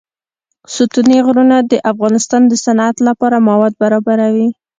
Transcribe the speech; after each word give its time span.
ستوني 0.73 1.17
غرونه 1.25 1.57
د 1.71 1.73
افغانستان 1.91 2.41
د 2.47 2.53
صنعت 2.65 2.97
لپاره 3.07 3.45
مواد 3.49 3.73
برابروي. 3.81 4.47